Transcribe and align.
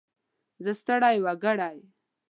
زه 0.63 0.71
ستړی 0.79 1.17
وګړی. 1.25 1.77